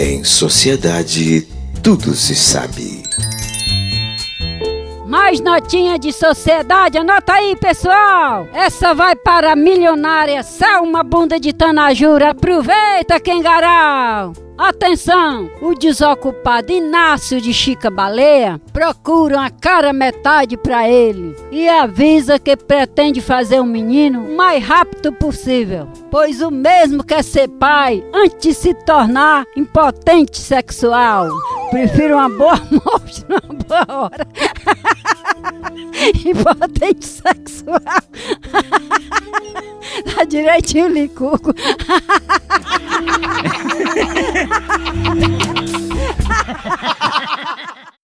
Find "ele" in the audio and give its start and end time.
20.88-21.36